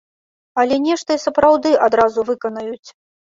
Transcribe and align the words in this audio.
Але 0.61 0.79
нешта 0.85 1.17
і 1.17 1.21
сапраўды 1.25 1.75
адразу 1.89 2.25
выканаюць. 2.31 2.89